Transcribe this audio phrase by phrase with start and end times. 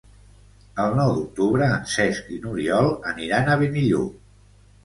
[0.83, 4.21] El nou d'octubre en Cesc i n'Oriol aniran a Benillup.